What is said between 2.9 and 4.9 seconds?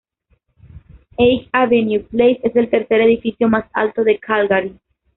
edificio más alto de Calgary.